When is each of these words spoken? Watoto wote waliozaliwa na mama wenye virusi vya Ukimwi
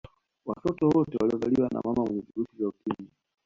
Watoto 0.45 0.89
wote 0.89 1.17
waliozaliwa 1.17 1.69
na 1.73 1.81
mama 1.85 2.03
wenye 2.03 2.21
virusi 2.35 2.57
vya 2.57 2.67
Ukimwi 2.67 3.11